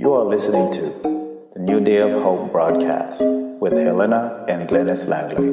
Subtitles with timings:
[0.00, 0.80] You are listening to
[1.52, 3.20] the New Day of Hope broadcast
[3.60, 5.46] with Helena and Glennis Langley.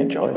[0.00, 0.32] Enjoy.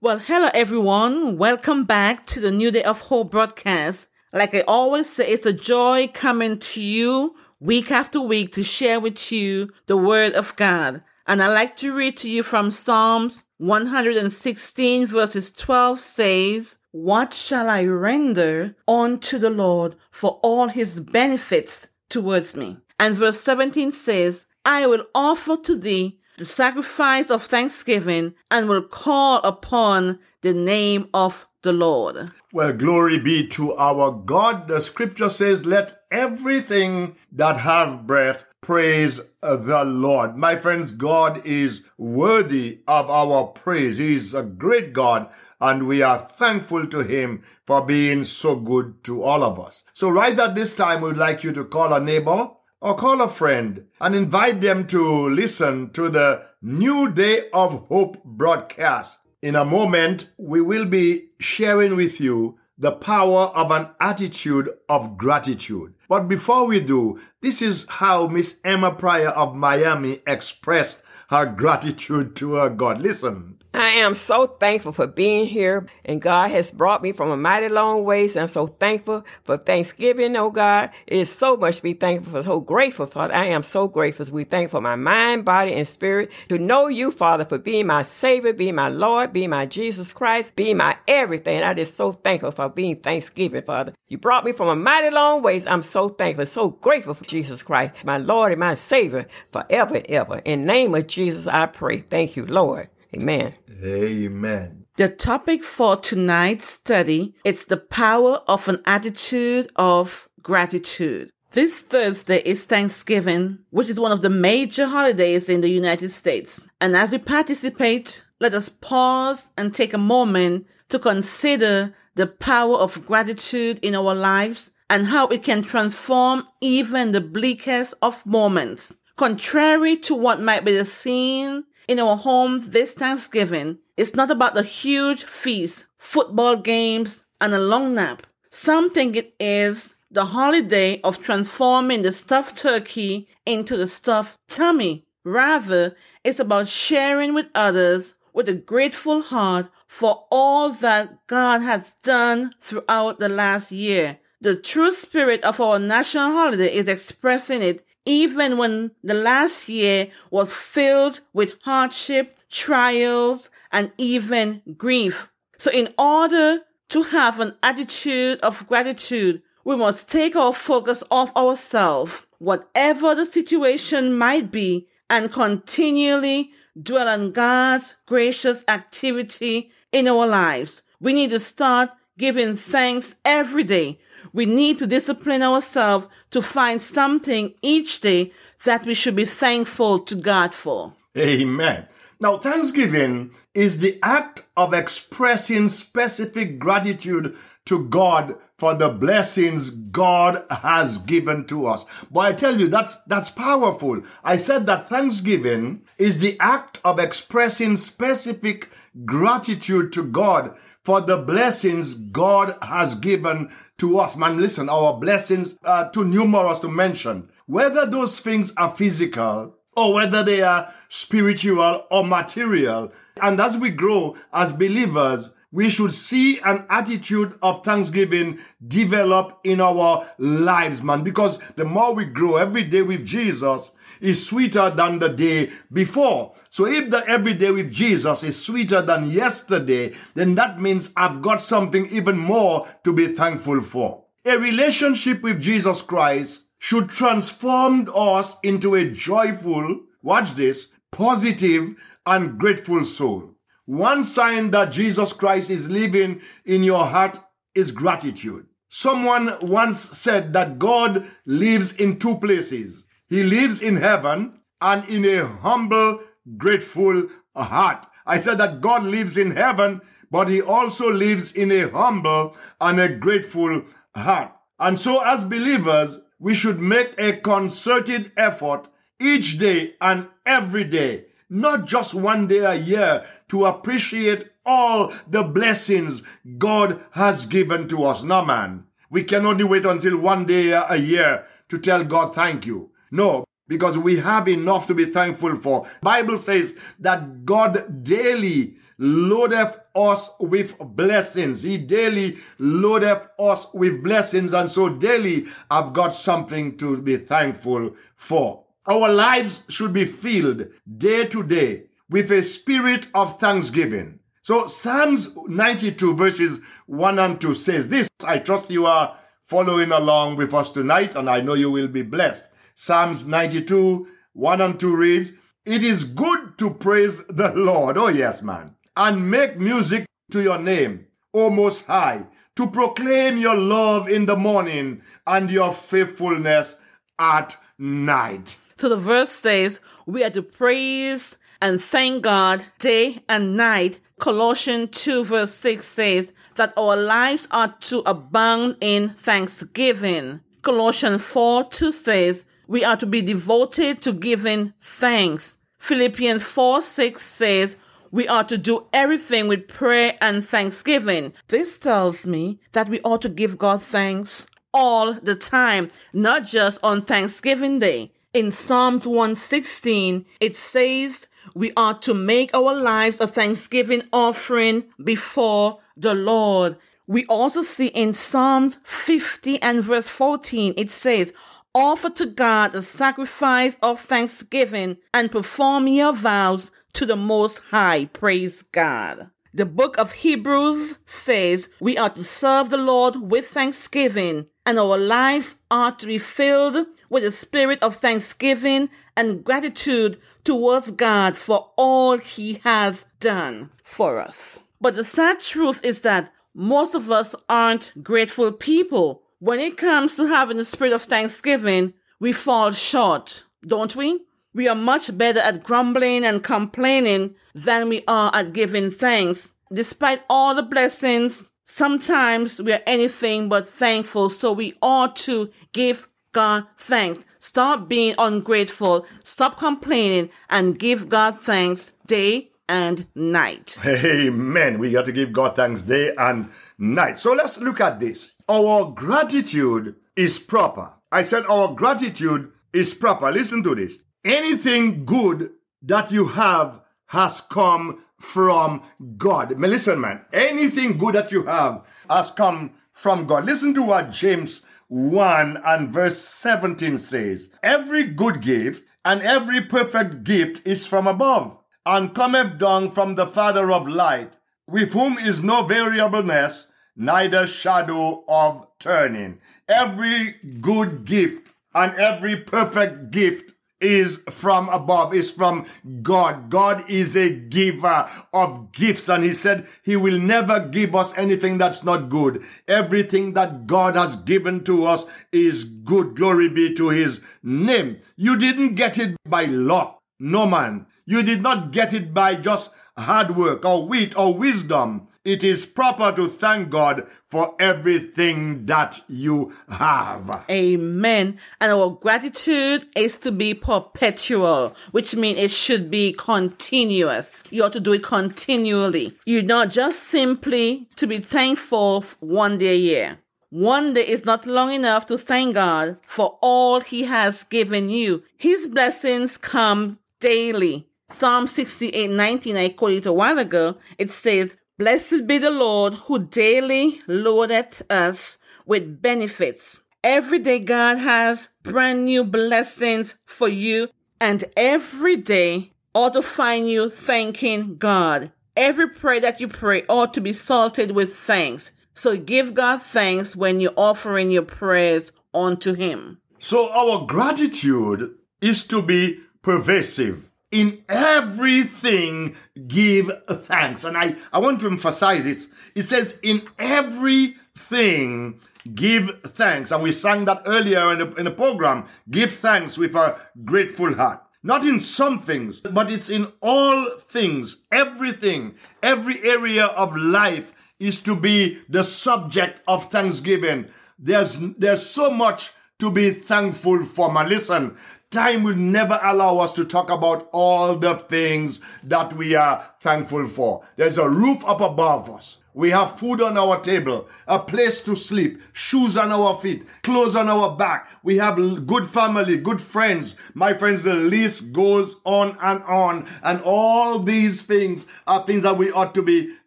[0.00, 1.36] Well, hello everyone.
[1.36, 4.08] Welcome back to the New Day of Hope broadcast.
[4.32, 9.00] Like I always say, it's a joy coming to you week after week to share
[9.00, 11.02] with you the word of God.
[11.26, 17.70] And I like to read to you from Psalms 116 verses 12 says, What shall
[17.70, 22.76] I render unto the Lord for all his benefits towards me?
[23.00, 28.82] And verse 17 says, I will offer to thee the sacrifice of thanksgiving and will
[28.82, 32.30] call upon the name of the Lord.
[32.52, 34.68] Well, glory be to our God.
[34.68, 40.36] The scripture says, let everything that have breath praise the Lord.
[40.36, 43.98] My friends, God is worthy of our praise.
[43.98, 45.28] He's a great God
[45.60, 49.82] and we are thankful to him for being so good to all of us.
[49.94, 52.50] So right at this time, we'd like you to call a neighbor
[52.82, 58.22] or call a friend and invite them to listen to the New Day of Hope
[58.24, 59.20] broadcast.
[59.44, 65.18] In a moment, we will be sharing with you the power of an attitude of
[65.18, 65.92] gratitude.
[66.08, 72.34] But before we do, this is how Miss Emma Pryor of Miami expressed her gratitude
[72.36, 73.02] to her God.
[73.02, 73.58] Listen.
[73.76, 77.68] I am so thankful for being here, and God has brought me from a mighty
[77.68, 78.36] long ways.
[78.36, 80.90] I'm so thankful for Thanksgiving, oh God.
[81.08, 83.34] It is so much to be thankful for, so grateful, Father.
[83.34, 84.26] I am so grateful.
[84.30, 88.04] We thankful for my mind, body, and spirit to know you, Father, for being my
[88.04, 91.64] Savior, being my Lord, being my Jesus Christ, being my everything.
[91.64, 93.92] I just so thankful for being Thanksgiving, Father.
[94.08, 95.66] You brought me from a mighty long ways.
[95.66, 100.06] I'm so thankful, so grateful for Jesus Christ, my Lord and my Savior, forever and
[100.06, 100.38] ever.
[100.44, 102.02] In name of Jesus, I pray.
[102.02, 102.88] Thank you, Lord.
[103.14, 103.54] Amen.
[103.82, 104.86] Amen.
[104.96, 111.30] The topic for tonight's study is the power of an attitude of gratitude.
[111.52, 116.60] This Thursday is Thanksgiving, which is one of the major holidays in the United States.
[116.80, 122.76] And as we participate, let us pause and take a moment to consider the power
[122.76, 128.92] of gratitude in our lives and how it can transform even the bleakest of moments.
[129.16, 134.54] Contrary to what might be the scene in our home this Thanksgiving, it's not about
[134.54, 138.26] the huge feast, football games, and a long nap.
[138.50, 145.04] Some think it is the holiday of transforming the stuffed turkey into the stuffed tummy.
[145.24, 151.94] Rather, it's about sharing with others with a grateful heart for all that God has
[152.02, 154.18] done throughout the last year.
[154.40, 160.08] The true spirit of our national holiday is expressing it even when the last year
[160.30, 165.30] was filled with hardship, trials, and even grief.
[165.58, 166.60] So in order
[166.90, 173.24] to have an attitude of gratitude, we must take our focus off ourselves, whatever the
[173.24, 176.50] situation might be, and continually
[176.80, 180.82] dwell on God's gracious activity in our lives.
[181.00, 183.98] We need to start giving thanks every day.
[184.32, 188.32] We need to discipline ourselves to find something each day
[188.64, 190.94] that we should be thankful to God for.
[191.16, 191.86] Amen.
[192.20, 197.36] Now, Thanksgiving is the act of expressing specific gratitude
[197.66, 201.84] to God for the blessings God has given to us.
[202.10, 204.02] But I tell you, that's, that's powerful.
[204.22, 208.70] I said that Thanksgiving is the act of expressing specific
[209.04, 214.16] gratitude to God for the blessings God has given to us.
[214.16, 217.30] Man, listen, our blessings are too numerous to mention.
[217.46, 222.92] Whether those things are physical or whether they are spiritual or material.
[223.20, 229.60] And as we grow as believers, we should see an attitude of thanksgiving develop in
[229.60, 231.04] our lives, man.
[231.04, 233.70] Because the more we grow every day with Jesus
[234.04, 236.34] is sweeter than the day before.
[236.50, 241.40] So if the everyday with Jesus is sweeter than yesterday, then that means I've got
[241.40, 244.04] something even more to be thankful for.
[244.26, 251.74] A relationship with Jesus Christ should transform us into a joyful, watch this, positive
[252.06, 253.34] and grateful soul.
[253.66, 257.18] One sign that Jesus Christ is living in your heart
[257.54, 258.46] is gratitude.
[258.68, 262.83] Someone once said that God lives in two places.
[263.08, 266.00] He lives in heaven and in a humble,
[266.36, 267.86] grateful heart.
[268.06, 269.80] I said that God lives in heaven,
[270.10, 273.64] but he also lives in a humble and a grateful
[273.94, 274.32] heart.
[274.58, 278.68] And so as believers, we should make a concerted effort
[279.00, 285.22] each day and every day, not just one day a year, to appreciate all the
[285.22, 286.02] blessings
[286.38, 288.02] God has given to us.
[288.02, 288.64] No, man.
[288.90, 292.70] We can only wait until one day a year to tell God thank you.
[292.94, 295.66] No, because we have enough to be thankful for.
[295.82, 301.42] Bible says that God daily loadeth us with blessings.
[301.42, 304.32] He daily loadeth us with blessings.
[304.32, 308.44] And so daily I've got something to be thankful for.
[308.66, 310.46] Our lives should be filled
[310.78, 313.98] day to day with a spirit of thanksgiving.
[314.22, 317.88] So Psalms 92 verses 1 and 2 says this.
[318.06, 321.82] I trust you are following along with us tonight and I know you will be
[321.82, 322.30] blessed.
[322.54, 325.12] Psalms 92 1 and 2 reads,
[325.44, 327.76] It is good to praise the Lord.
[327.76, 332.06] Oh yes, man and make music to your name, O Most High,
[332.36, 336.56] to proclaim your love in the morning and your faithfulness
[336.98, 338.36] at night.
[338.56, 343.80] So the verse says, we are to praise and thank God day and night.
[344.00, 350.20] Colossians 2 verse 6 says that our lives are to abound in thanksgiving.
[350.42, 355.36] Colossians 4 2 says we are to be devoted to giving thanks.
[355.58, 357.56] Philippians 4 6 says
[357.90, 361.12] we are to do everything with prayer and thanksgiving.
[361.28, 366.58] This tells me that we ought to give God thanks all the time, not just
[366.62, 367.92] on Thanksgiving Day.
[368.12, 375.60] In Psalms 116, it says we are to make our lives a thanksgiving offering before
[375.76, 376.56] the Lord.
[376.86, 381.12] We also see in Psalms 50 and verse 14, it says,
[381.56, 387.84] Offer to God a sacrifice of thanksgiving and perform your vows to the Most High.
[387.84, 389.10] Praise God.
[389.32, 394.76] The book of Hebrews says we are to serve the Lord with thanksgiving and our
[394.76, 401.52] lives are to be filled with a spirit of thanksgiving and gratitude towards God for
[401.56, 404.40] all he has done for us.
[404.60, 409.03] But the sad truth is that most of us aren't grateful people.
[409.24, 414.00] When it comes to having the spirit of thanksgiving, we fall short, don't we?
[414.34, 419.32] We are much better at grumbling and complaining than we are at giving thanks.
[419.50, 424.10] Despite all the blessings, sometimes we are anything but thankful.
[424.10, 427.06] So we ought to give God thanks.
[427.18, 428.84] Stop being ungrateful.
[429.04, 433.58] Stop complaining and give God thanks day and night.
[433.64, 434.58] Amen.
[434.58, 436.28] We got to give God thanks day and
[436.72, 436.98] night.
[436.98, 438.12] So let's look at this.
[438.28, 440.72] Our gratitude is proper.
[440.90, 443.10] I said our gratitude is proper.
[443.10, 445.30] Listen to this anything good
[445.62, 448.62] that you have has come from
[448.96, 449.38] God.
[449.38, 453.24] Listen, man, anything good that you have has come from God.
[453.24, 457.30] Listen to what James 1 and verse 17 says.
[457.42, 463.06] Every good gift and every perfect gift is from above and cometh down from the
[463.06, 464.12] Father of light,
[464.46, 469.20] with whom is no variableness, neither shadow of turning.
[469.48, 475.46] Every good gift and every perfect gift is from above, is from
[475.82, 476.28] God.
[476.28, 481.38] God is a giver of gifts, and He said He will never give us anything
[481.38, 482.22] that's not good.
[482.46, 485.96] Everything that God has given to us is good.
[485.96, 487.78] Glory be to His name.
[487.96, 489.80] You didn't get it by luck.
[489.98, 490.66] No man.
[490.84, 495.44] You did not get it by just hard work or wit or wisdom it is
[495.44, 500.24] proper to thank God for everything that you have.
[500.30, 501.18] Amen.
[501.40, 507.12] And our gratitude is to be perpetual, which means it should be continuous.
[507.30, 508.96] You ought to do it continually.
[509.04, 512.98] You're not just simply to be thankful one day a year.
[513.30, 518.04] One day is not long enough to thank God for all He has given you.
[518.16, 520.68] His blessings come daily.
[520.88, 525.98] Psalm 68 19, I quoted a while ago, it says, Blessed be the Lord who
[525.98, 529.62] daily loadeth us with benefits.
[529.82, 533.68] Every day God has brand new blessings for you
[534.00, 538.12] and every day ought to find you thanking God.
[538.36, 541.50] Every prayer that you pray ought to be salted with thanks.
[541.74, 545.98] So give God thanks when you're offering your prayers unto Him.
[546.20, 552.16] So our gratitude is to be pervasive in everything
[552.48, 553.64] give thanks.
[553.64, 555.28] And I, I want to emphasize this.
[555.54, 558.20] It says, in everything
[558.54, 559.52] give thanks.
[559.52, 561.66] And we sang that earlier in the, in the program.
[561.90, 564.02] Give thanks with a grateful heart.
[564.22, 570.80] Not in some things, but it's in all things, everything, every area of life is
[570.80, 573.48] to be the subject of thanksgiving.
[573.78, 576.90] There's, there's so much to be thankful for.
[576.90, 577.58] My listen,
[577.94, 583.06] time will never allow us to talk about all the things that we are thankful
[583.06, 583.44] for.
[583.56, 585.18] There's a roof up above us.
[585.32, 589.96] We have food on our table, a place to sleep, shoes on our feet, clothes
[589.96, 590.68] on our back.
[590.84, 592.94] We have good family, good friends.
[593.14, 595.88] My friends, the list goes on and on.
[596.04, 599.14] And all these things are things that we ought to be